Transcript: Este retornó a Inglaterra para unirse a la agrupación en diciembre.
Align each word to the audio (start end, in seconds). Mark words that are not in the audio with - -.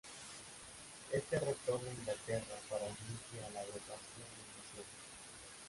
Este 1.11 1.37
retornó 1.39 1.87
a 1.87 1.93
Inglaterra 1.93 2.55
para 2.67 2.85
unirse 2.85 3.45
a 3.47 3.51
la 3.53 3.59
agrupación 3.59 4.25
en 4.25 4.61
diciembre. 4.63 4.99